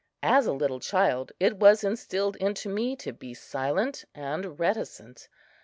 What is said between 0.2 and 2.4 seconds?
As a little child, it was instilled